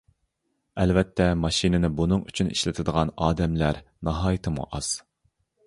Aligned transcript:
ئەلۋەتتە 0.83 1.27
ماشىنىنى 1.41 1.91
بۇنىڭ 1.99 2.25
ئۈچۈن 2.31 2.49
ئىشلىتىدىغان 2.55 3.13
ئادەملەر 3.27 3.81
ناھايىتىمۇ 4.11 4.69
ئاز. 4.79 4.93